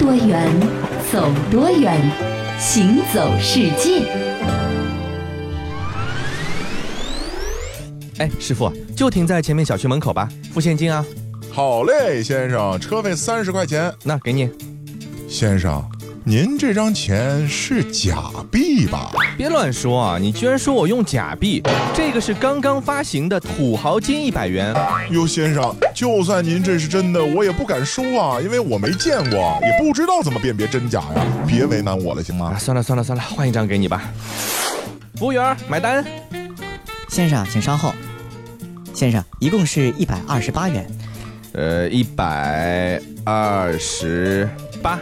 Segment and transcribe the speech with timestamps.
[0.00, 0.50] 多远，
[1.12, 2.00] 走多远，
[2.58, 4.00] 行走世界。
[8.16, 11.04] 哎，师傅，就停在前面小区门口吧，付现金啊。
[11.52, 13.92] 好嘞，先生，车费三十块钱。
[14.02, 14.48] 那给你。
[15.28, 15.84] 先生，
[16.24, 19.10] 您这张钱是假币吧？
[19.38, 20.18] 别乱说啊！
[20.18, 21.62] 你居然说我用假币？
[21.94, 24.74] 这个是刚刚发行的土豪金一百元。
[25.10, 31.26] 哟，先生，就算您这是真的，我也不敢收啊，因为我没见过，也不知道怎么辨别真假呀。
[31.48, 32.54] 别为难我了，行吗？
[32.58, 34.12] 算了算了算了，换一张给你吧。
[35.16, 36.04] 服务员，买单。
[37.08, 37.94] 先生，请稍后。
[38.92, 40.86] 先生，一共是一百二十八元。
[41.54, 44.46] 呃，一百二十
[44.82, 45.00] 八。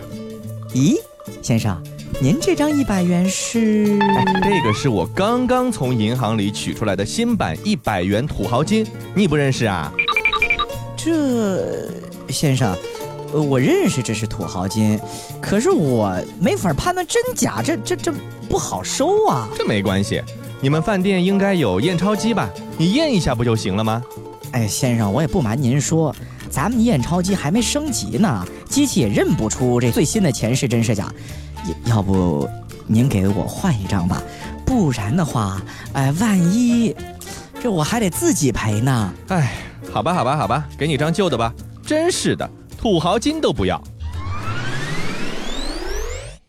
[0.74, 0.94] 咦，
[1.40, 1.80] 先生，
[2.20, 3.98] 您这张一百元是？
[4.42, 9.92] 这个是我刚刚从银行里取出来的新版一百元土豪金，你不认识啊？
[10.96, 11.88] 这，
[12.28, 12.76] 先生，
[13.32, 15.00] 呃，我认识这是土豪金，
[15.40, 18.12] 可是我没法判断真假，这这这
[18.48, 19.48] 不好收啊。
[19.56, 20.20] 这没关系。
[20.60, 22.50] 你们饭店应该有验钞机吧？
[22.76, 24.02] 你验一下不就行了吗？
[24.52, 26.14] 哎，先生，我也不瞒您说，
[26.50, 31.12] 咱们验钞机还没升级呢，机器也认不出这最新的钱是真是假。
[31.84, 32.48] 要要不
[32.86, 34.22] 您给我换一张吧，
[34.64, 35.60] 不然的话，
[35.92, 36.94] 哎，万一
[37.60, 39.12] 这我还得自己赔呢。
[39.28, 39.52] 哎，
[39.92, 41.52] 好吧，好吧，好吧，给你张旧的吧。
[41.84, 43.82] 真是的，土豪金都不要。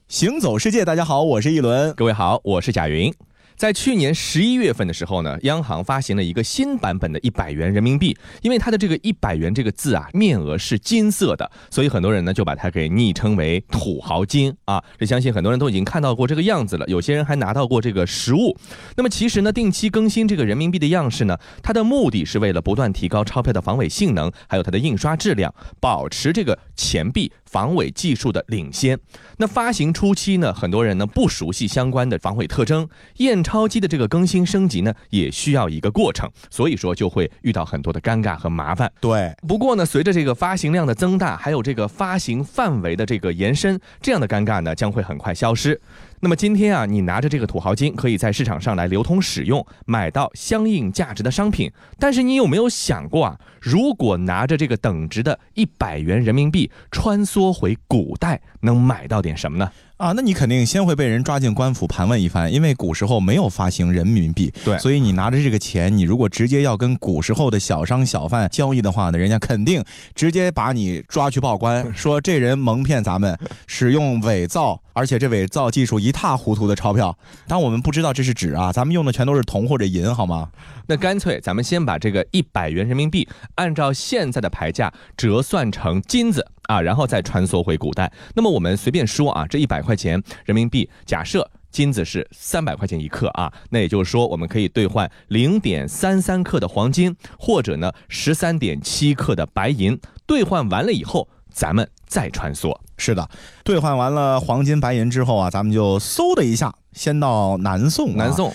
[0.07, 1.93] 行走世界，大家好，我是一轮。
[1.93, 3.13] 各位好，我是贾云。
[3.59, 14.81] 在去年十一月份的时候呢，央行发行了一个新版本的一百元人民币，因为它的这个一百元这个字啊，面额是金色的，所以很多人呢就把它给昵称为土豪金啊。
[14.97, 18.55] 这相信很多人都已经看到过这个样子了，有些人还拿到过这个实物。
[18.95, 28.97] 那么其实呢，定期更新这个人民币的样式呢，它的目的是为了不断提高钞票的防伪性能，还有它的印刷质量，保持这个钱币防伪技术的领先。
[29.37, 33.39] 那发行初期呢，很多人呢不熟悉相关的防伪特征，验。
[33.49, 38.91] 钞机的这个更新升级呢，也需要一个过程，所以说就会遇到很多的尴尬和麻烦。
[38.99, 45.79] 对，不过呢，随着这个发行量的增大，还有这个发行范围的这个延伸，这样的尴尬呢将会很快消失。
[46.21, 51.71] 那么今天啊，你拿着这个土豪金，可以在市场上来流通使用，买到相应价值的商品。
[51.97, 59.71] 但是你有没有想过啊，如果拿着这个等值的一百元人民币穿梭回古代，能买到点什么呢？
[59.99, 69.83] 啊，那你肯定先会被人抓进官府盘问一番，因为古时候没有发行人民币，对，所以你拿着这个钱，你如果直接要跟古时候的小商小贩交易的话呢，人家肯定
[70.15, 77.13] 直接把你抓去报官， 说这人蒙骗咱们， 使用伪造，而且这伪造技术一塌糊涂的钞票。
[77.45, 80.47] 当我们不知道这是纸啊，咱们用的全都是铜或者银，好吗？
[80.87, 86.47] 那干脆咱们先把这个一百元人民币按照现在的牌价折算成金子。
[86.69, 88.11] 啊，然后再穿梭回古代。
[88.35, 99.99] 那么我们随便说啊，这一百块钱人民币，假设金子是三百块钱一克啊，那也就是说我们可以兑换零点三三克的黄金，或者呢十三点七克的白银。
[100.27, 102.77] 兑换完了以后，咱们再穿梭。
[102.97, 103.27] 是的，
[103.63, 108.15] 兑换完了黄金白银之后啊，咱们就嗖的一下，先到南宋。
[108.15, 108.53] 南宋。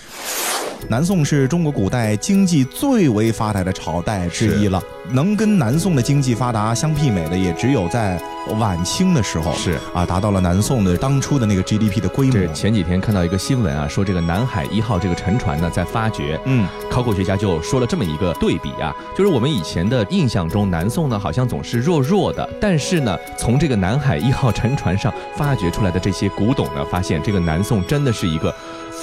[0.87, 4.81] 南宋是中国古代经济最为发达的朝代之一了，
[5.11, 8.21] 能跟南宋的经济发达相媲美的，也只有在
[8.59, 9.53] 晚清的时候。
[9.55, 9.79] 是。
[9.93, 12.33] 啊，达到了南宋的当初的那个 GDP 的规模。
[12.33, 28.53] 这前几天看到一个新闻啊，说这个南海一号这个沉船呢在发掘，嗯，考古学家就说了这么一个对比啊，就是我们以前的印象中，南宋呢好像总是弱弱的，但是呢，从这个南海一号沉船上发掘出来的这些古董呢，发现这个南宋真的是一个。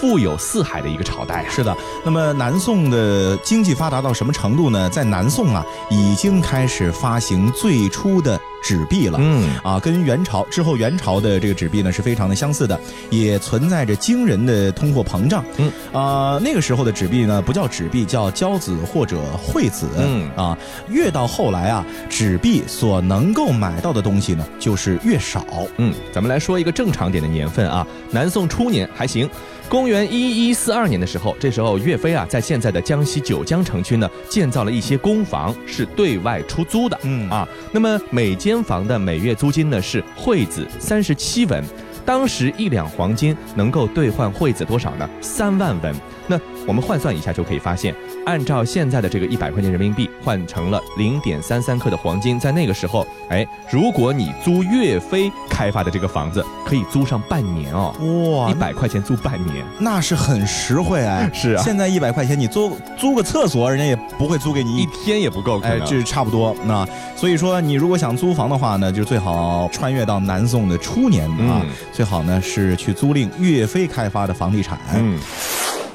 [0.03, 1.73] 富有四海的一个朝代，是的。
[2.05, 4.91] 那么南宋的经济发达到什么程度呢？
[4.91, 8.41] 在南宋啊，已经开始发行最初的。
[8.63, 9.51] 纸币了，嗯。
[9.63, 12.79] 啊，跟元朝之后元朝的这个纸币呢是非常的相似的，
[13.11, 15.71] 也存在着惊人的通货膨胀，嗯。
[15.93, 20.31] 啊，那个时候的纸币呢不叫纸币，叫交子或者惠子，嗯。
[20.37, 20.57] 啊，
[20.89, 25.45] 越到后来啊，纸币所能够买到的东西呢就是越少，
[25.79, 29.29] 嗯，咱们来说一个正常点的年份啊，南宋初年还行，
[29.69, 37.29] 公元一一四二年的时候，这时候岳飞啊在现在的江西九江城区呢建造了一些公房，是对外出租的，嗯。
[37.29, 38.52] 啊，那么每间。
[38.53, 41.65] 间房的每月租金呢是惠子三十七文，
[42.05, 45.09] 当时一两黄金能够兑换惠子多少呢？
[45.23, 45.95] 三万文。
[46.27, 57.93] 那我们换算一下就可以发现，按照现在的这个一百块钱人民币换成了零点三三克的黄金，在那个时候，哎，如果你租岳飞开发的这个房子，可以租上半年哦。
[58.31, 61.31] 哇，一百块钱租半年，那是很实惠哎。
[61.35, 65.61] 是啊，现在一百块钱你租租个厕所，人家也不会租给你一天也不够。
[65.61, 66.55] 哎，这是差不多。
[66.65, 66.87] 那
[67.17, 74.79] 所以说，你如果想租房的话呢，就最好穿越到南宋的初年啊，最好呢是去租赁岳飞开发的房地产。
[74.95, 75.19] 嗯。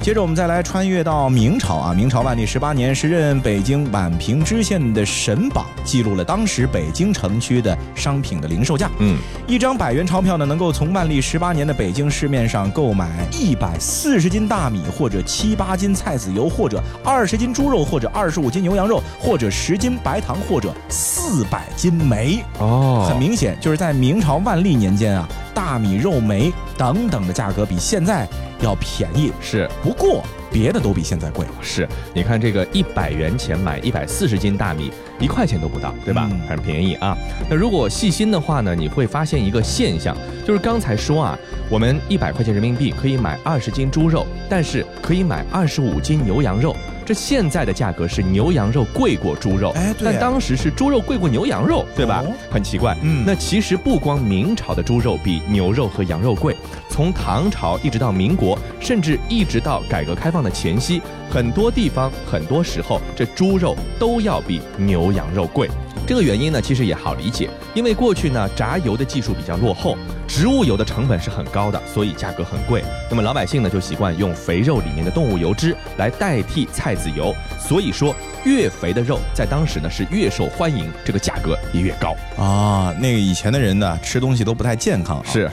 [0.00, 8.88] 接着我们再来穿越到明朝啊，明朝万历十八年，时任北京宛平知县的沈榜记录了当时北京城区的商品的零售价。
[9.00, 22.42] 嗯，一张百元钞票呢，能够从万历十八年的北京市面上购买一百四十斤大米，或者七八斤菜籽油，或者二十斤猪肉，或者二十五斤牛羊肉，或者十斤白糖，或者四百斤煤。
[22.60, 25.28] 哦，很明显就是在明朝万历年间啊。
[25.58, 28.28] 大米、肉、煤等等的价格比现在
[28.60, 29.68] 要便宜，是。
[29.82, 30.22] 不过
[30.52, 31.44] 别的都比现在贵。
[31.60, 31.84] 是，
[32.14, 36.30] 你看这个一百元钱买一百四十斤大米，一块钱都不到，对吧？
[36.48, 37.18] 很便宜啊。
[37.50, 40.16] 那如果细心的话呢，你会发现一个现象，
[40.46, 41.36] 就是刚才说啊，
[41.68, 46.76] 我们一百块钱人民币可以买二十斤猪肉，但是可以买二十五斤牛羊肉。
[47.08, 52.22] 这现在的价格是牛羊肉贵过猪肉，哎，对，但当时是猪肉贵过牛羊肉，对吧？
[52.50, 52.94] 很奇怪。
[53.00, 56.54] 嗯，那其实不光明朝的猪肉比牛肉和羊肉贵，
[56.90, 61.00] 从唐朝一直到民国，甚至一直到改革开放的前夕，
[61.30, 65.66] 很多地方、很多时候，这猪肉都要比牛羊肉贵。
[66.08, 69.94] 这个原因呢，其实也好理解，因为过去呢炸油的技术比较落后，
[70.26, 72.82] 植物油的成本是很高的，所以价格很贵。
[73.10, 82.90] 那么老百姓呢就习惯用肥肉里面的动物油脂来代替菜籽油，所以说越肥的肉在当时呢是越受欢迎，这个价格也越高啊。
[82.98, 85.50] 那个以前的人呢吃东西都不太健康，是。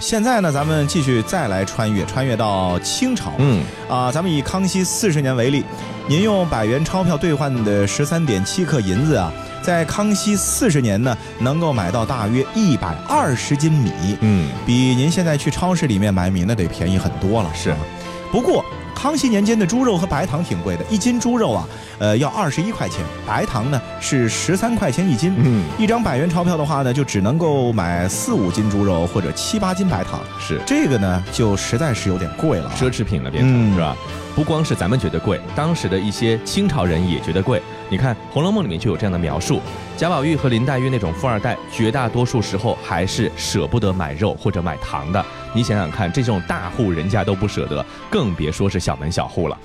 [0.00, 3.32] 现在呢，咱们继续再来穿越，穿越到清朝。
[3.38, 5.64] 嗯，啊，咱们以康熙四十年为例，
[6.06, 9.32] 您用百元钞票兑换的十三点七克银子啊，
[9.68, 14.16] 在康熙四十年呢，能够买到大约一百二十斤米。
[14.22, 17.50] 嗯，比您现在去超市里面买米那得便宜很多了。
[17.54, 17.74] 是，
[18.30, 18.64] 不过。
[18.94, 21.68] 康熙年间的猪肉和白糖挺贵的，一斤猪肉啊，
[22.00, 25.32] 呃，要二十一块钱，白糖呢是十三块钱一斤。
[25.38, 30.18] 嗯，一张百元钞票的话呢，就只能够买四五斤猪肉或者七八斤白糖。
[30.40, 33.96] 是这个呢，就实在是有点贵了，奢侈品了变成是吧？
[34.34, 37.62] 不光是咱们觉得贵，当时的一些清朝人也觉得贵。
[37.88, 39.60] 你看《红楼梦》里面就有这样的描述：
[39.96, 45.24] 贾宝玉和林黛玉那种富二代，绝大多数时候还是舍不得买肉或者买糖的。
[45.54, 49.58] 你想想看，这种大户人家都不舍得，更别说是小门小户了。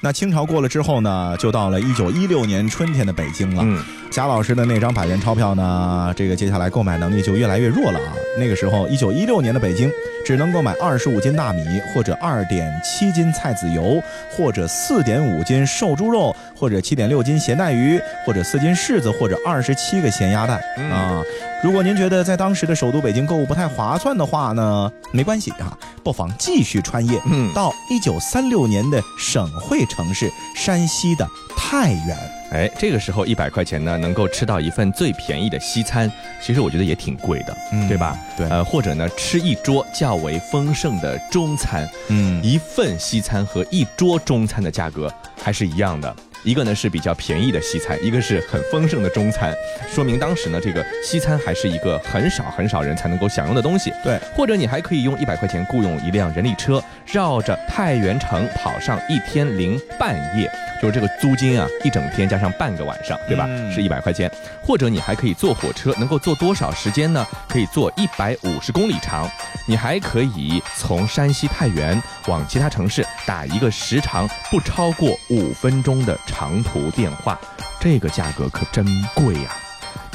[0.00, 3.62] 那清朝过了之后呢，就到了一九一六年春天的北京了。
[3.64, 8.12] 嗯，贾老师的那张百元钞票呢，这个接下来购买能力就越来越弱了啊。
[8.38, 9.90] 那个时候，一九一六年的北京
[10.24, 14.00] 只能购买二十五斤大米，或者二点七斤菜籽油，
[14.30, 20.60] 或者四点五斤瘦猪肉，或者七点六斤咸带鱼，或者四斤柿子，或者二十七个咸鸭蛋
[20.92, 21.20] 啊。
[21.60, 32.16] 如果您觉得在当时的首都北京购物不太划算的话呢，没关系啊，不妨继续穿越，嗯，到一九三六年的省会城市山西的太原。
[32.50, 36.10] 哎，这个时候一百块钱呢，能够吃到一份最便宜的西餐，
[36.42, 38.18] 其实我觉得也挺贵的，嗯对吧？
[38.36, 45.12] 对，呃，或者呢，吃一桌较为丰盛的中餐，嗯，一份西餐和一桌中餐的价格
[45.42, 46.16] 还是一样的。
[46.44, 49.54] 一个呢是比较便宜的西餐，一个是很丰盛的中餐，
[49.92, 53.92] 说明当时呢这个西餐还是一个很少很少人才能够享用的东西。
[54.02, 60.50] 对，或者你还可以用一百块钱雇佣一辆人力车，绕着太原城跑上一天零半夜。
[60.80, 63.46] 就是这个租金啊，一整天加上半个晚上，对吧？
[63.74, 64.30] 是一百块钱。
[64.62, 67.26] 或者你还可以坐火车，能够坐多少时间呢？
[67.48, 69.28] 可以坐一百五十公里长。
[69.66, 77.38] 你还可以从山西太原往其他城市打一个时长不超过五分钟的长途电话，
[77.80, 79.56] 这个价格可真贵呀！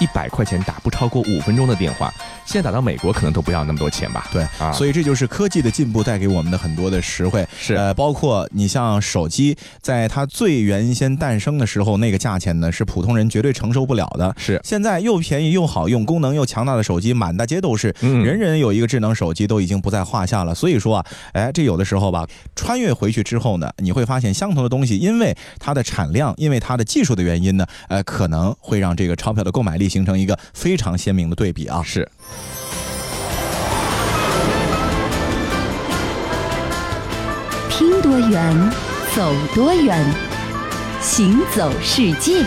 [0.03, 2.13] 一百块钱打不超过五分钟的电话。
[2.45, 4.27] 现在打到美国可能都不要那么多钱吧？
[4.33, 7.47] 对啊，所以这就是科技的进步带给我们的很多的实惠。
[7.57, 14.35] 是呃，包括你像手机，在它最原先诞生的时候，那个价钱呢是普通人绝对承受不了的。
[14.37, 20.53] 是现在又便宜又好用，功能又强大的手机满大街都是，人人有一个智能手机都已经不在话下了。
[20.53, 31.83] 所以说啊，哎，这有的时候吧，穿越回去之后呢，你会发现相同的东西，因为它的产量，因为它的技术的原因呢，呃，可能会让这个钞票的购买力形成一个非常鲜明的对比啊。
[31.83, 32.09] 是。
[37.69, 38.71] 听多远，
[39.15, 40.03] 走多远，
[40.99, 42.43] 行走世界。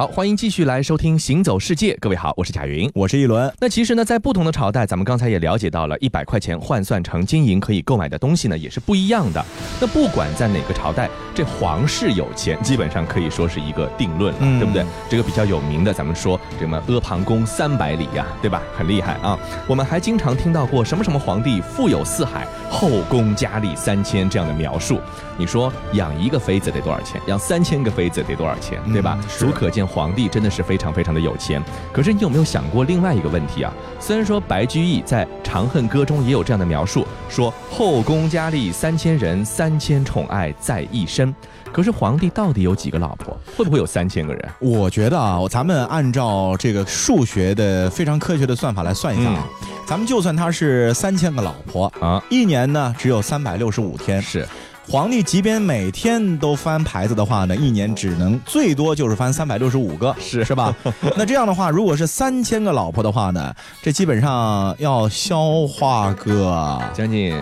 [0.00, 1.92] 好，欢迎继续来收听《行走世界》。
[2.00, 3.52] 各位好，我是贾云，我是一轮。
[3.60, 9.44] 那其实呢，在不同的朝代，咱们刚才也了解到了，一百块钱换算成金银可以购买的东西呢，也是不一样的。
[9.78, 14.82] 那不管在哪个朝代，这皇室有钱，基本上可以说是一个定论了，对不对？
[15.10, 18.62] 这个比较有名的，咱们说什么阿房宫三百里呀，对吧？
[18.74, 19.38] 很厉害啊。
[19.66, 24.98] 我们还经常听到过什么什么皇帝富有四海，后宫佳丽三千这样的描述。
[25.36, 27.20] 你说养一个妃子得多少钱？
[27.26, 28.80] 养三千个妃子得多少钱？
[28.94, 29.22] 对吧？
[29.36, 29.89] 足可见。
[29.90, 33.72] 皇帝真的是非常非常的有钱，可是你有没有想过另外一个问题啊？
[33.98, 41.34] 虽然说白居易在《长恨歌》中也有这样的描述，说后宫佳丽三千人，三千宠爱在一身，
[41.72, 43.36] 可是皇帝到底有几个老婆？
[43.56, 44.48] 会不会有三千个人？
[44.60, 49.44] 我觉得啊，咱们按照这个数学的非常科学的算法来算一下啊，
[49.86, 54.46] 咱们就算他是三千个老婆啊，一年呢只有三百六十五天是。
[54.90, 60.74] 皇帝即便每天都翻牌子的话呢，一年只能最多就是翻三百六十五个，是是吧？
[61.16, 67.40] 那这样的话，如果是三千个老婆的话呢，这基本上要消化个将近。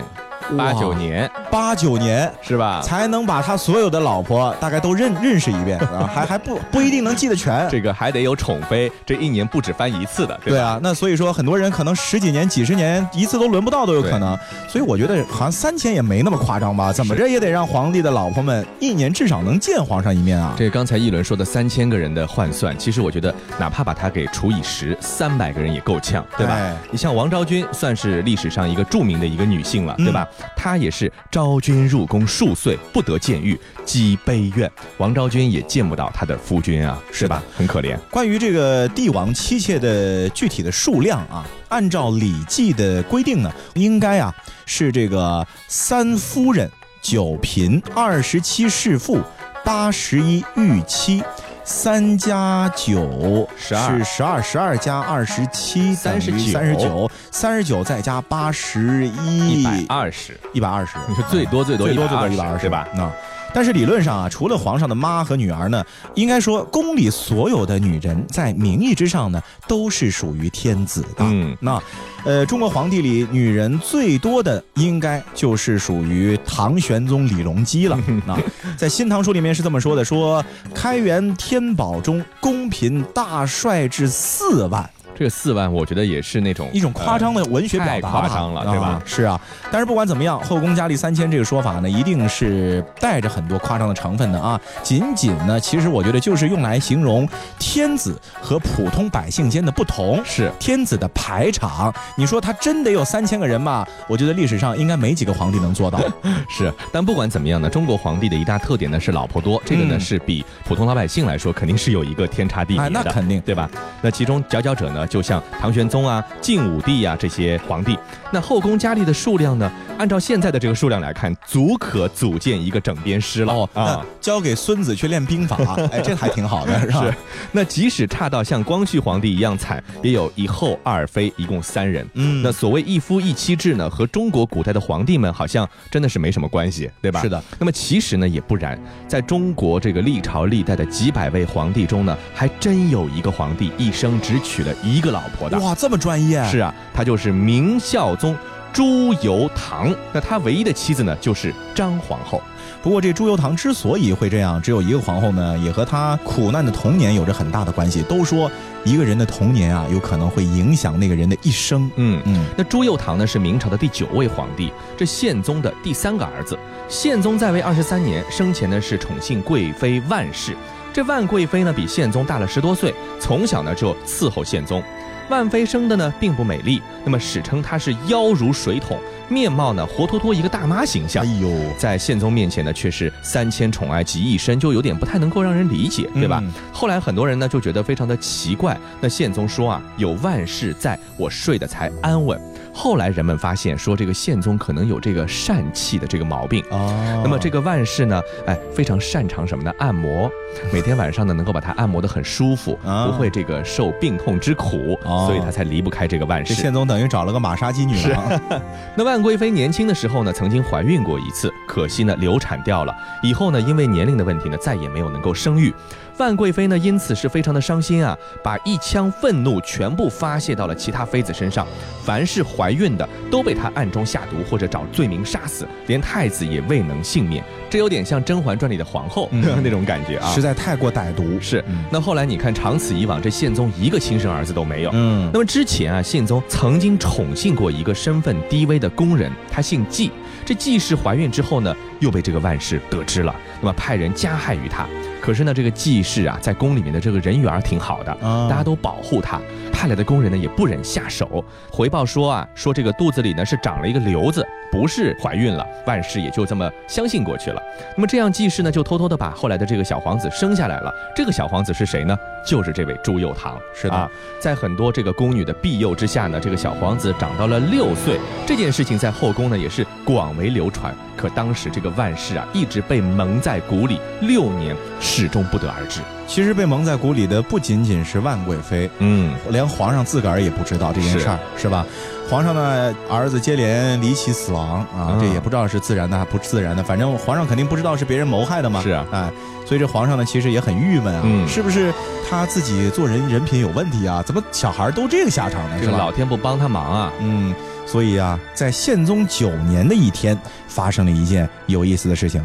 [0.57, 2.81] 八九年，八九年是吧？
[2.81, 7.67] 才能把他所有的老婆大概都认认识一遍啊，还还不不一定能记得全。
[7.69, 10.79] 这个还得有宠妃，这一年不止翻一次的，对啊。
[10.81, 14.37] 那所以说，很多人可能十几年、几十年一次都轮不到都有可能。
[14.67, 16.91] 所以我觉得好像三千也没那么夸张吧？
[16.91, 20.53] 怎么着也得让皇帝的老婆们一年至少能见皇上一面啊。
[20.57, 26.57] 这刚才一轮说的三千个人的换算，其实我觉得哪怕把它给除以十，三百个人也够呛，对吧？
[26.91, 30.27] 你像王昭君，算是历史上一个著名的一个女性了，对吧？
[30.55, 31.11] 她也是。
[31.31, 34.69] 昭君入宫数岁，不得见玉，积悲怨。
[34.97, 37.41] 王昭君也见不到他的夫君啊，是吧？
[37.55, 37.97] 很可怜。
[38.09, 44.33] 关于这个帝王妻妾的具体的数量啊，按照《礼记》的规定呢，应该啊
[44.65, 46.69] 是这个三夫人、
[47.01, 49.21] 九嫔、二十七侍妇、
[49.63, 51.23] 八十一御妻。
[51.71, 60.97] 三加九十二是十二，十二加二十七三十九，三十九，三十九再加八十一，一百二十，一百二十。
[61.07, 62.87] 你说最多最多最多最多一百二十吧？
[62.95, 63.07] 那。
[63.53, 65.83] 但是理论上啊，除了皇上的妈和女儿呢，
[66.15, 71.07] 应该说宫里所有的女人在名义之上呢，都是属于天子的。
[71.19, 71.81] 嗯，那，
[72.23, 77.99] 呃，中国皇帝里女人最多的应该就是属于唐玄宗李隆基了。
[78.25, 78.37] 那
[78.77, 84.89] 在《新唐书》里面是这么说的：说开元天宝中，宫嫔大帅至四万。
[85.19, 89.01] 这个四万，我觉得也是那种一种夸张的文学表达，太夸张了，对吧？
[89.05, 89.37] 是啊，
[89.69, 94.57] 但是不管怎么样，后宫佳丽三千这个说法呢，一定是带着很多夸张的成分的啊。
[94.81, 97.27] 仅仅呢，其实我觉得就是用来形容
[97.59, 100.23] 天子和普通百姓间的不同。
[100.23, 103.85] 是天子的排场，你说他真得有三千个人吗？
[104.07, 105.99] 我觉得历史上应该没几个皇帝能做到。
[106.47, 112.89] 是，但不管怎么样呢，中国皇帝的一大特点呢是老婆多，这个呢是比普通老百姓来说肯定是有一个天差地别的。
[112.89, 113.69] 那肯定，对吧？
[114.01, 115.05] 那其中佼佼者呢？
[115.09, 117.97] 就像唐玄宗啊、晋武帝啊这些皇帝，
[118.31, 119.69] 那后宫佳丽的数量呢？
[119.97, 123.69] 按照现在的这个数量来看，足可组建一个整编师了哦。
[123.73, 125.57] 啊，交给孙子去练兵法，
[125.91, 127.13] 哎，这还挺好的，是吧？
[127.51, 132.07] 那即使差到像光绪皇帝一样惨，也有一后二妃，一共三人。
[132.13, 137.19] 嗯，那所谓一夫一妻制呢，和中国古代的皇帝们好像真的是没什么关系，对吧？
[137.21, 137.43] 是的。
[137.57, 145.59] 那么其实呢也不然，在中国这个历朝历代的几百位皇帝中呢，还真有一个皇帝一生只娶了一个老婆的。
[145.59, 146.43] 哇，这么专业！
[146.45, 148.35] 是啊，他就是明孝宗
[148.71, 149.93] 朱由堂。
[150.13, 152.41] 那他唯一的妻子呢，就是张皇后。
[152.81, 158.01] 不过这朱由堂之所以会这样，只有一个皇后呢，也和他苦难的童年有着很大的关系。
[158.03, 158.49] 都说
[158.85, 161.91] 一个人的童年啊，有可能会影响那个人的一生。
[161.97, 162.45] 嗯嗯。
[162.55, 166.57] 那朱由堂呢，是明朝的第九位皇帝，这宪宗的第三个儿子。
[166.87, 170.55] 宪宗在位二十三年，生前呢是宠幸贵妃万氏。
[170.99, 174.83] 这万贵妃呢，比宪宗大了十多岁，从小呢就伺候宪宗。
[175.29, 181.25] 万妃生的呢并不美丽，那么史称她是腰如水桶，面貌呢活脱脱一个大妈形象。
[181.25, 186.43] 哎呦，在宪宗面前呢却是三千宠爱集一身，就有点不太能够让人理解，对吧？
[186.73, 188.77] 后来很多人呢就觉得非常的奇怪。
[188.99, 192.37] 那宪宗说啊，有万事在我睡得才安稳。
[192.73, 197.21] 后来人们发现说这个宪宗可能有这个疝气的这个毛病哦。
[197.23, 199.73] 那么这个万氏呢，哎，非常擅长什么呢？
[199.77, 200.29] 按摩，
[200.71, 206.53] 每天晚上呢能够把他按摩的很舒服，不会这个受病痛之苦，所以他才离不开这个万氏。
[206.53, 208.41] 宪宗等于找了个马杀鸡女郎。
[208.95, 212.95] 那万贵妃年轻的时候呢，曾经怀孕过一次，可惜呢流产掉了。
[213.21, 215.73] 以后呢，因为年龄的问题呢，再也没有能够生育。
[216.19, 221.65] 万贵妃呢，因此是非常的伤心啊，把一腔愤怒全部发泄到了其他妃子身上，
[222.03, 227.41] 凡是怀孕的都被她暗中下毒或者找罪名杀死，连太子也未能幸免。
[227.69, 229.29] 这有点像《甄嬛传》里的皇后
[229.63, 231.39] 那种感觉啊，实在太过歹毒。
[231.39, 234.89] 是，那后来你看，长此以往，这宪宗一个亲生儿子都没有。
[234.93, 240.11] 嗯，那么之前啊，宪宗曾经宠幸过一个身份低微的宫人，他姓纪。
[240.45, 244.87] 这纪氏怀孕之后呢，又被这个万氏得知了，那么派人加害于他。
[245.29, 248.11] 可是呢，这个季氏啊，在宫里面的这个人缘挺好的，
[248.49, 249.39] 大家都保护他，
[249.71, 251.45] 派来的工人呢也不忍下手。
[251.71, 255.63] 回报说啊，说这个肚子里呢是长了一个瘤子，不是怀孕了。
[255.85, 257.61] 万氏也就这么相信过去了。
[257.95, 260.91] 那么这样，季氏呢就偷偷的把后来的这个小皇子生下来了。
[261.15, 262.17] 这个小皇子是谁呢？
[262.43, 263.55] 就是这位朱佑樘。
[263.71, 268.19] 是的，在很多这个宫女的庇佑之下呢，这个小皇子长到了六岁。
[268.47, 270.91] 这件事情在后宫呢也是广为流传。
[271.15, 274.73] 可当时这个万氏啊，一直被蒙在鼓里六年，
[275.19, 276.01] 始终不得而知。
[276.27, 281.85] 其实被蒙在鼓里的不仅仅是万贵妃，嗯，连皇上自个儿也不知道这件事儿，是吧？
[282.29, 288.81] 皇上的，儿子接连离奇死亡啊，这也不知道是自然的还不自然的，反正皇上肯定不知道是别人谋害的嘛。
[288.81, 289.31] 是啊，哎，
[289.65, 291.91] 所以这皇上呢，其实也很郁闷啊，是不是
[292.29, 294.21] 他自己做人人品有问题啊？
[294.23, 295.81] 怎么小孩都这个下场呢？
[295.81, 297.53] 是吧老天不帮他忙啊，嗯。
[297.87, 302.39] 所以啊，在宪宗九年的一天，发生了一件有意思的事情。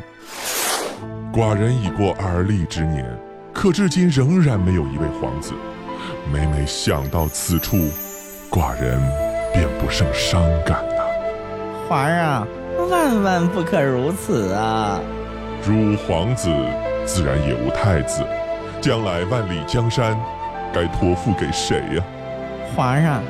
[1.35, 3.05] 寡人已过而立之年，
[3.53, 5.53] 可至今仍然没有一位皇子。
[6.33, 7.91] 每每想到此处，
[8.49, 9.03] 寡人
[9.53, 11.03] 便不胜伤感呐。
[11.89, 12.47] 皇上，
[12.89, 15.01] 万万不可如此啊！
[15.67, 16.49] 汝皇子，
[17.05, 18.23] 自然也无太子，
[18.81, 20.17] 将来万里江山，
[20.73, 22.05] 该托付给谁呀？
[22.77, 23.21] 皇上。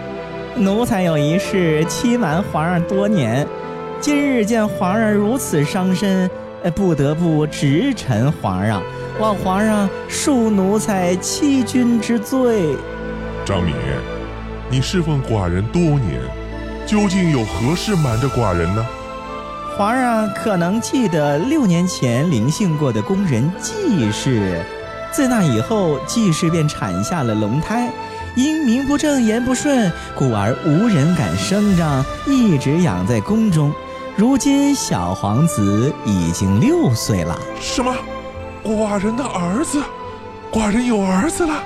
[0.57, 3.47] 奴才有一事欺瞒皇上多年，
[3.99, 6.31] 今日见皇上如此伤身，
[6.71, 8.83] 不得不直陈皇上，
[9.19, 12.77] 望皇上恕奴才欺君之罪。
[13.45, 13.75] 张敏，
[14.71, 16.21] 你侍奉寡人多年，
[16.87, 18.85] 究竟有何事瞒着寡人呢？
[19.77, 24.63] 皇上可能记得六年前临幸过的宫人季氏，
[25.11, 27.91] 自那以后，季氏便产下了龙胎。
[28.37, 33.73] 因名不正言不顺，故而无人敢声张，一直养在宫中。
[34.17, 37.37] 如今小皇子已经六岁了。
[37.61, 37.93] 什么？
[38.63, 39.83] 寡人的儿子？
[40.53, 41.65] 寡人有儿子了？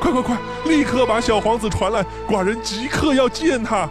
[0.00, 3.88] 快快快，立刻把小皇子传来，寡人即刻要见他。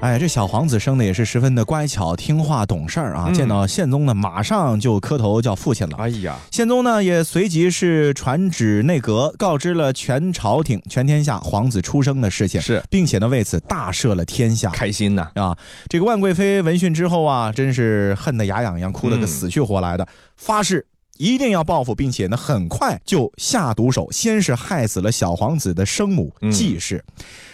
[0.00, 3.30] 哎，这小皇子生的也是十分的乖巧听话懂事儿啊！
[3.32, 5.96] 见到宪宗呢，马上就磕头叫父亲了。
[5.98, 15.54] 哎呀，宪宗呢也随即是传旨内阁，告知了全朝廷、全天下皇子出生的事情，是，并且呢为此大赦了天下，开心呐啊！
[15.90, 20.86] 这个万贵妃闻讯之后啊，真是恨得牙痒痒，哭了个死去活来的，发誓
[21.20, 27.04] 一定要报复，并且呢很快就下毒手，先是害死了小皇子的生母季氏。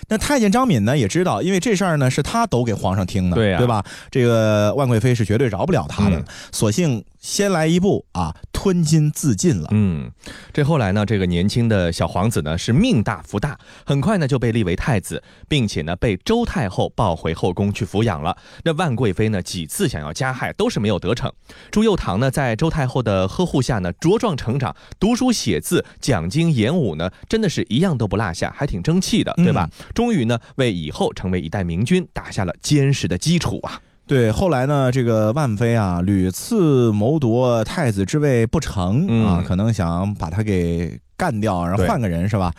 [0.09, 3.85] 那太监张敏呢也知道，因为这事儿呢是他抖给皇上听的，对吧？
[4.09, 7.05] 这个万贵妃是绝对饶不了他的，索性。
[7.19, 8.33] 先来一步啊，
[8.67, 9.69] 吞金自尽了。
[9.71, 10.11] 嗯，
[10.53, 18.37] 这后来呢，这个年轻的小皇子呢是命大福大，很快呢就被立为太子，并且呢被周太后抱回后宫去抚养了。
[18.65, 21.33] 那万贵妃呢几次想要加害，都是没有得逞。
[21.71, 29.71] 朱佑樘呢在周太后的呵护下呢茁壮成长，读书写字、讲经演武呢，真的是一样都不落下，还挺争气的，对吧？
[29.95, 33.81] 终于呢为以后成为一代明君打下了坚实的基础啊。
[34.07, 42.53] 对，后来呢，这个万妃啊，屡次谋夺太子之位不成啊，可能想把他给干掉，然后换个人是吧？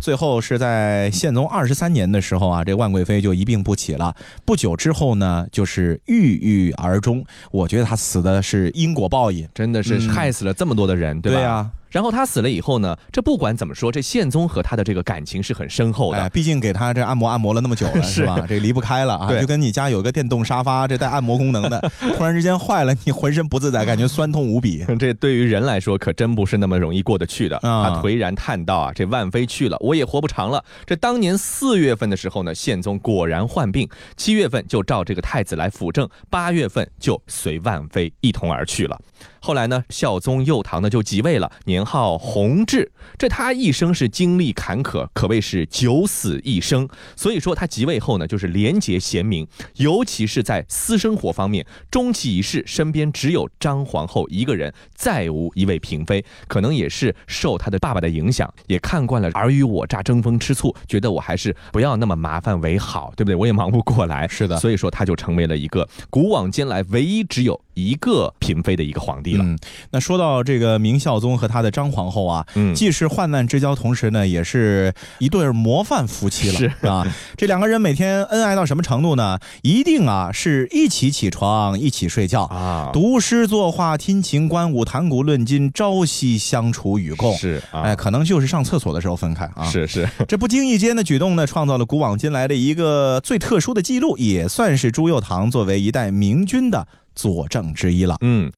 [0.00, 4.14] 最后是在宪宗二十三年的时候啊，这万贵妃就一病不起了。
[4.44, 7.24] 不久之后呢，就是郁郁而终。
[7.50, 11.38] 我觉得她死的是因果报应，真的是害死了这么多的人，对吧？
[11.38, 11.70] 对呀。
[11.90, 16.28] 然后他死了以后呢，这不管怎么说，这宪宗和他的这个感情是很深厚的。
[16.30, 18.44] 毕竟给他这按摩按摩了那么久了， 是吧？
[18.48, 21.80] 这离不开了啊，就跟你家有个电动沙发，这带按摩功能的，
[22.16, 24.84] 突然之间坏了，你浑身不自在，感觉酸痛无比。
[24.98, 27.56] 这对于人来说可真不是那么容易过得去的。
[27.62, 39.00] 他颓然叹道：“啊，这万妃去了，我也活不长了。”这当年四月份的时候呢，宪宗果然患病，七月份就召这个太子来辅政，八月份就随万妃一同而去了。
[39.44, 42.90] 后来呢，孝宗幼堂呢就即位了，年号弘治。
[43.18, 46.88] 这他一生是经历坎坷，可谓是九死一生。
[47.14, 56.24] 所以说他即位后呢，就是廉洁贤明，尤其是在私生活方面，终其一世身边只有张皇后一个人，再无一位嫔妃。
[56.48, 63.34] 可能也是受他的爸爸的影响，也看惯了尔虞我诈、争风吃醋，觉得我还是不要那么麻烦为好，对不对？
[63.34, 64.26] 我也忙不过来。
[64.26, 67.60] 是的，所以说他就成为了一个古往今来唯一只有。
[67.74, 69.44] 一个嫔妃的一个皇帝了。
[69.44, 69.58] 嗯，
[69.90, 77.06] 那说到这个明孝宗和他的张皇后啊，嗯既是患难之交，同时呢，也是一对模范夫妻了，是啊。
[77.36, 79.38] 这两个人每天恩爱到什么程度呢？
[79.62, 87.36] 一定啊是一起起床，一起睡觉啊读诗作画，听琴观舞，谈古论今，朝夕相处与共。
[87.36, 89.64] 是啊，哎，可能就是上厕所的时候分开啊。
[89.70, 98.16] 是是， 这不经意间的举动呢，创造了古往今来的一个最特殊的记录，也算是朱佑樘作为一代明君的佐证之一了。
[98.20, 98.50] 嗯，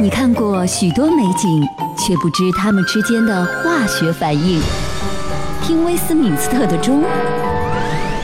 [0.00, 1.66] 你看过许多美景，
[1.98, 4.60] 却不知它们之间的化学反应。
[5.62, 7.04] 听威斯敏斯特的钟，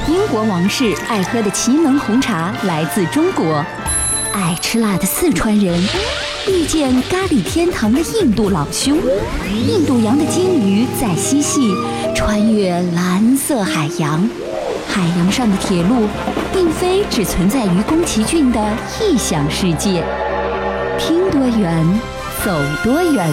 [0.09, 3.65] 英国王室爱喝的祁门红茶来自中国，
[4.33, 5.81] 爱吃辣的四川人
[6.49, 8.99] 遇见咖喱天堂的印度老兄，
[9.69, 11.73] 印度洋的鲸鱼在嬉戏，
[12.15, 14.29] 穿越蓝色海洋。
[14.97, 16.09] 海洋上的铁路，
[16.55, 18.59] 并非只存在于宫崎骏的
[18.99, 20.03] 异想世界。
[20.99, 21.87] 听多远，
[22.43, 22.51] 走
[22.83, 23.31] 多远，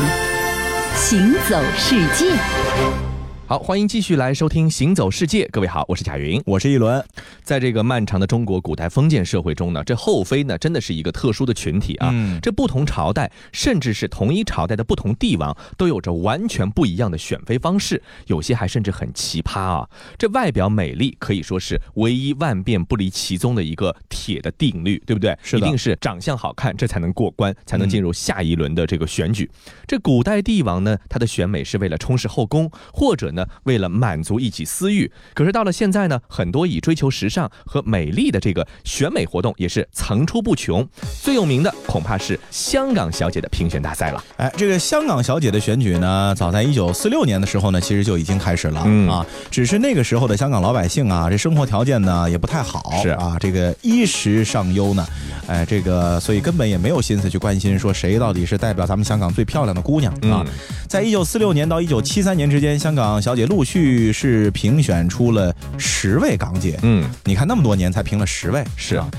[0.93, 3.02] 行走世界。
[3.45, 5.45] 好，欢迎继续来收听《行走世界》。
[5.51, 6.41] 各位好，我是贾云。
[6.45, 7.03] 我是一轮，
[7.43, 12.09] 在这个漫长的中国古代封建社会中呢，这后妃呢真的是一个特殊的群体啊。
[12.13, 19.89] 嗯这不同朝代，甚至是同一朝代的不同帝王，都有着完全不一样的选妃方式，有些还甚至很奇葩啊。
[20.17, 25.37] 这外表美丽可以说是唯一万变不离其宗的一个铁的定律，对不对？
[25.43, 29.51] 是的一定是长相好看，这才能过关，才能进入下一轮的这个选举。
[29.85, 35.11] 这古代帝王呢，他的选美是为了充实后宫，或者呢为了满足一己私欲。
[35.33, 40.87] 可是到了现在呢，很多以追求时尚和美丽的这个选美活动也是层出不穷。
[41.21, 44.23] 最有名的恐怕是香港小姐的评选大赛了。
[44.37, 49.25] 哎，这个香港小姐的选举呢，早在一九四六年的时候呢，其实就已经开始了、嗯啊。
[49.51, 55.07] 只是那个时候的香港老百姓啊，这生活条件呢也不太好，是啊，这个衣食上优呢，
[55.47, 60.45] 哎，这个所以根本也没有心思去关心说谁到底是代表咱们香港最漂亮的姑娘啊。
[60.45, 60.45] 嗯
[60.87, 66.77] 在一九四六年到一九七三年之间，香港小姐陆续是评选出了十位港姐。
[66.83, 69.09] 嗯，你看那么多年才评了十位，是啊。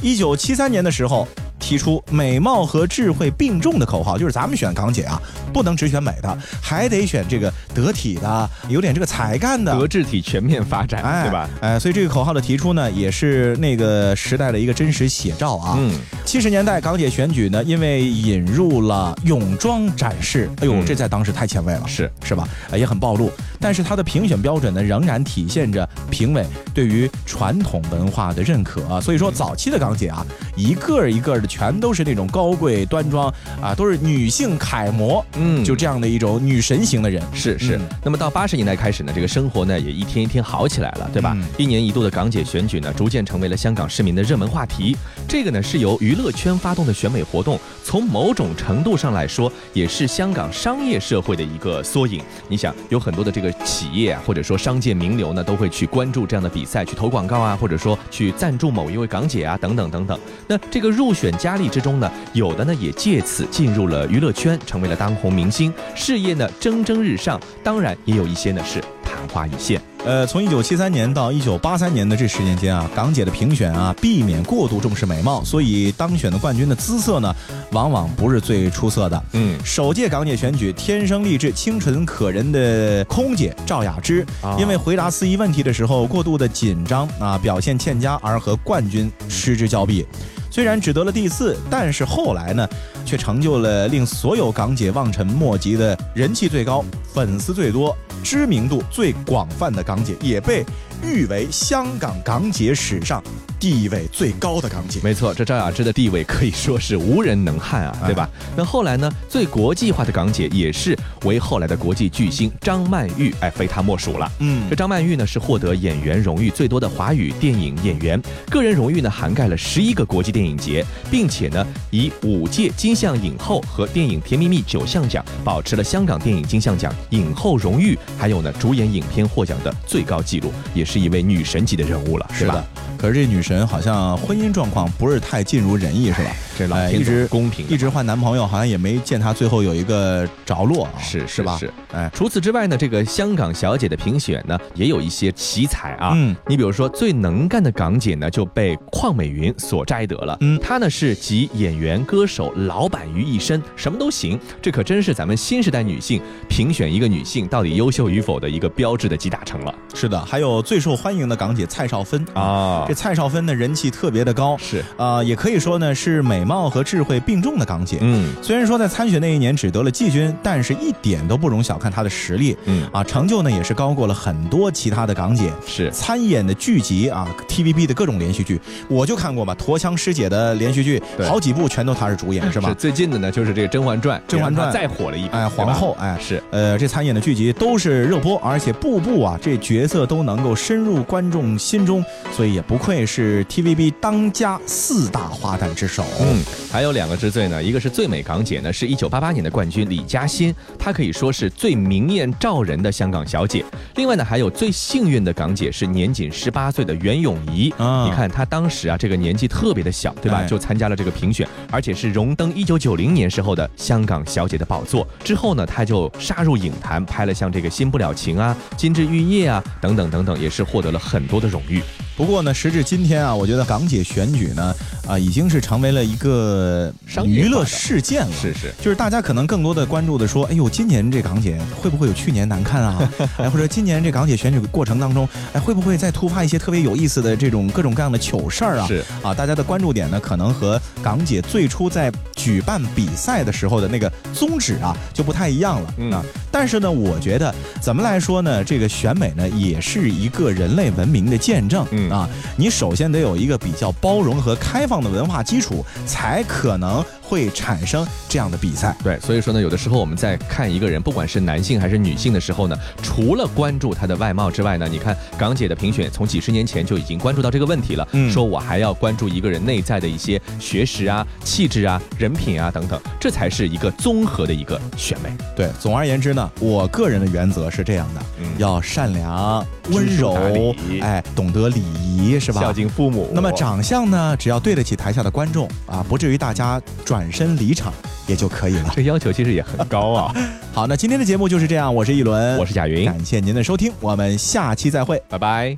[0.00, 1.28] 一九七三年的时候，
[1.60, 5.20] 提出美貌和智慧并重的口号，就是咱们选港姐啊，
[5.52, 9.72] 不能只选美的，还得选这个得体的，有点这个才干的。
[9.78, 11.48] 德智体全面发展，哎，对吧？？
[11.60, 15.76] 哎，所以这个口号的提出呢，也是那个时代的一个真实写照啊。
[15.78, 15.92] 嗯，
[16.24, 22.48] 七十年代港姐选举呢，因为引入了泳装展示，哎呦，嗯这在当时太前卫了，是是吧？
[22.70, 23.30] 呃也很暴露。
[23.62, 28.98] 但是它的评选标准呢，仍然体现着评委对于传统文化的认可、啊。
[28.98, 30.24] 所以说，早期的港姐啊，
[30.56, 33.28] 一个一个的全都是那种高贵端庄
[33.60, 37.20] 啊，都是女性楷模，嗯就这样的一种女神型的人。
[37.34, 41.32] 是是嗯，那么到八十年代开始呢，这个生活呢也一天一天好起来了，对吧？
[41.36, 44.96] 嗯一年一度的港姐选举呢，逐渐成为了香港市民的热门话题。
[45.28, 52.22] 这个呢是由娱乐圈发动的选美活动，从某种程度上来说，也是香港商业社会的一个缩影。
[52.48, 60.18] 你想，有很多的这个企业啊，或者说商界名流呢，都会去关注这样的比赛，去投广告啊，或者说去赞助某一位港姐啊，等等等等。
[60.46, 67.40] 那这个入选佳丽之中呢，有的呢也借此进入了娱乐圈，成为了当红明星，事业呢蒸蒸日上。
[67.64, 69.80] 当然，也有一些呢是昙花一现。
[70.04, 77.34] 呃，从一九七三年到一九八三年的这十年间啊，港姐的评选啊，避免过度重视美貌，所以当选的冠军的姿色呢，
[77.72, 79.24] 往往不是最出色的。
[79.32, 90.06] 嗯，首届港姐选举，天生丽质、清纯可人的空姐赵雅芝，啊因为回答司仪问题的时候过度的紧张啊，表现欠佳而和冠军失之交臂。
[90.50, 92.68] 虽然只得了第四，但是后来呢，
[93.06, 96.84] 却成就了令所有港姐望尘莫及的人气最高、
[97.14, 100.64] 粉丝最多、知名度最广泛的港姐，也被
[101.04, 103.22] 誉为香港港姐史上
[103.58, 105.00] 地位最高的港姐。
[105.02, 108.28] 没错，这赵雅芝的地位可以说是无人能撼啊，对吧？
[108.56, 114.30] 那后来呢，最国际化的港姐也是为后来的国际巨星张曼玉，哎，非她莫属了。
[114.38, 132.64] 嗯这张曼玉呢是获得演员荣誉最多的华语电影演员，个人荣誉呢涵盖了十一个国际电影节，并且呢以五届金像影后和电影《甜蜜蜜》九项奖保持了香港电影金像奖影后荣誉，还有呢主演影片获奖的最高纪录，也是一位女神级的人物了，是吧？，
[132.98, 136.30] 可是这女神好像婚姻状况不是太尽如人意，是吧？
[136.60, 141.56] 这老天总哎一直公平一直换男朋友，好像也没见她最后有一个着落啊，是是吧？
[141.58, 141.72] 是。
[141.92, 146.12] 哎，除此之外呢，这个香港小姐的评选呢，也有一些奇才啊。
[146.14, 150.36] 嗯，你比如说最能干的港姐呢，就被邝美云所摘得了。
[150.40, 154.38] 嗯她呢是集演员、歌手、老板于一身，什么都行。
[154.60, 162.22] 这可真是咱们新时代女性评选一个女性到底优秀与否的一个标志的集大成了是的，还有最受欢迎的港姐蔡少芬。
[162.34, 167.98] 啊这蔡少芬呢人气特别的高，是啊、也可以说呢是美貌和智慧并重的港姐。
[168.00, 172.56] 嗯，虽然说在参选那一年只得了季军，但是一点都不容小看她的实力。
[172.64, 175.52] 嗯啊，成就呢也是高过了很多其他的港姐。
[175.64, 182.74] 是参演的剧集啊，TVB 的各种连续剧，我就看过嘛，驼枪师姐的连续剧，好几部全都她是主演，是吧？
[182.76, 196.04] 最近的呢就是这个《甄嬛传》，《甄嬛传》再火了一哎，皇后哎是呃，这参演的剧集都是热播，而且步步啊这角色都能够深入观众心中，所以也不愧是 TVB 当家四大花旦之首。
[196.20, 196.39] 嗯，
[196.70, 203.64] 还有两个之最呢，一个是最美港姐呢，是一九八八年的冠军李嘉欣，她可以说是最明艳照人的香港小姐。
[203.96, 207.72] 另外呢，还有最幸运的港姐是年仅十八岁的袁咏仪。
[207.78, 210.44] 啊，你看她当时啊这个年纪特别的小，对吧？
[210.44, 215.06] 就参加了这个评选，而且是荣登一九九零年时候的香港小姐的宝座。
[215.24, 221.82] 之后呢，她就杀入影坛，拍了像这个《新不了情》啊、《金枝玉叶》啊等等等等，也是获得了很多的荣誉。
[222.16, 224.74] 不过呢，时至今天啊，我觉得港姐选举呢，
[225.08, 226.92] 啊，已经是成为了一个
[227.24, 228.32] 娱乐事件了。
[228.32, 233.12] 是是，就是大家可能更多的关注的说，哎呦，今年这港姐会不会有去年难看啊？
[233.38, 238.86] 哎，或者今年这港姐选举过程当中，哎，会不会再突发一些特别有意思的这种各种各样的糗事儿啊？
[238.86, 246.24] 是啊，大家的关注点呢，可能和港姐最初在举办比赛的时候的那个宗旨啊，就不太一样了啊。
[246.52, 251.86] 但是呢，我觉得怎么来说呢，这个选美呢，也是一个人类文明的见证。
[251.90, 252.10] 嗯。
[252.10, 257.04] 啊，你首先得有一个比较包容和开放的文化基础，才可能。
[257.30, 275.30] 会产生这样的比赛，对，所以说呢，有的时候我们在看一个人，不管是男性还是女性的时候呢，除了关注他的外貌之外呢，你看港姐的评选从几十年前就已经关注到这个问题了，嗯，说我还要关注一个人内在的一些学识啊、气质啊、人品啊等等，这才是一个综合的一个选美。
[275.54, 278.20] 对，总而言之呢，我个人的原则是这样的，
[278.58, 282.60] 要善良、温柔，哎，懂得礼仪，是吧？
[282.60, 283.30] 孝敬父母。
[283.32, 287.19] 那么长相呢，只要对得起台下的观众啊，不至于大家转。
[287.20, 287.92] 转身离场
[288.26, 290.34] 也就可以了， 这要求其实也很高啊。
[290.72, 295.76] 好，那今天的节目就是这样，我是一轮，我是贾云，感谢您的收听，我们下期再会，拜拜。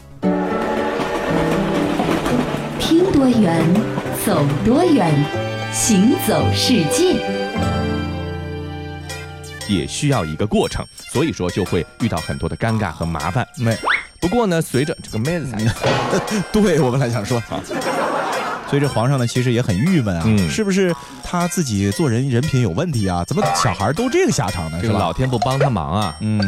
[2.78, 3.60] 听多远，
[4.24, 5.12] 走多远，
[5.72, 7.16] 行走世界
[9.66, 13.44] 也需要一个过程，所以说就会遇到很多的尴尬和麻烦。
[13.56, 13.76] 没，
[14.20, 15.56] 不过呢，随着这个妹子，
[16.52, 17.42] 对我们来讲说。
[18.72, 23.22] 所以这皇上呢，其实也很郁闷啊，嗯是不是他自己做人人品有问题啊？
[23.26, 24.80] 怎么小孩都这个下场呢？
[24.80, 24.98] 是吧？
[24.98, 26.16] 老天不帮他忙啊！
[26.20, 26.40] 嗯，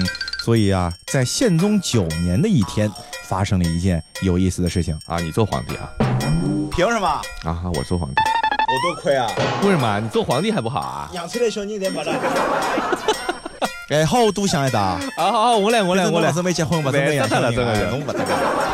[0.42, 2.90] 所以啊，在宪宗九年的一天，
[3.24, 5.18] 发生了一件有意思的事情啊！
[5.18, 5.90] 你做皇帝啊？
[6.74, 7.06] 凭什么
[7.44, 7.60] 啊？
[7.74, 9.30] 我做皇帝，我多亏啊！
[9.62, 10.00] 为什么？
[10.00, 11.10] 你做皇帝还不好啊？
[11.12, 12.18] 养出来小人点不 来。
[13.90, 15.00] 哎，好多想一打啊！
[15.18, 16.32] 好好，我来，我来，我来。
[16.32, 16.90] 是没结婚吧？
[16.90, 18.73] 没得了，这个人。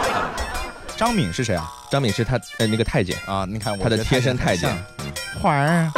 [1.01, 1.73] 张敏是谁啊？
[1.91, 4.71] 张敏是他呃那个太监啊，你看他的贴身太监。
[5.41, 5.91] 环儿，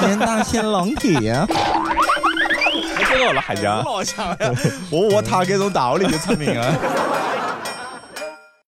[0.00, 1.44] 年大仙龙体呀！
[1.52, 3.76] 我知道了，海江。
[3.84, 4.50] 老强呀，
[4.88, 6.74] 我我他这种道理就出名了。